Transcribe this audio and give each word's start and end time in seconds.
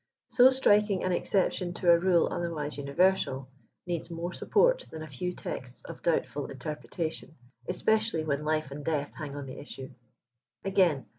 So 0.29 0.49
striking 0.49 1.03
an 1.03 1.11
exception 1.11 1.75
to 1.75 1.91
a 1.91 1.99
rule 1.99 2.27
other 2.33 2.51
wise 2.51 2.75
universal, 2.79 3.49
needs 3.85 4.09
more 4.09 4.33
support 4.33 4.83
than 4.89 5.03
a 5.03 5.07
few 5.07 5.31
texts 5.31 5.83
of 5.83 6.01
doubtful 6.01 6.47
interpretation, 6.47 7.35
especially 7.67 8.23
when 8.23 8.43
life 8.43 8.71
and 8.71 8.83
death 8.83 9.13
hang 9.13 9.35
on 9.35 9.45
the 9.45 9.59
issue. 9.59 9.91
Again. 10.65 11.05